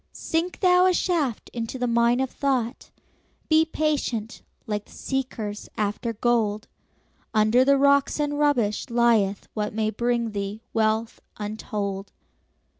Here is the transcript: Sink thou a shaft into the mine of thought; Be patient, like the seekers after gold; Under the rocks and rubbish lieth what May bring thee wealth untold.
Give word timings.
Sink 0.13 0.61
thou 0.61 0.87
a 0.87 0.95
shaft 0.95 1.51
into 1.53 1.77
the 1.77 1.85
mine 1.85 2.19
of 2.21 2.31
thought; 2.31 2.89
Be 3.49 3.63
patient, 3.65 4.41
like 4.65 4.85
the 4.85 4.91
seekers 4.93 5.69
after 5.77 6.11
gold; 6.11 6.67
Under 7.35 7.63
the 7.63 7.77
rocks 7.77 8.19
and 8.19 8.39
rubbish 8.39 8.89
lieth 8.89 9.47
what 9.53 9.75
May 9.75 9.91
bring 9.91 10.31
thee 10.31 10.63
wealth 10.73 11.21
untold. 11.37 12.11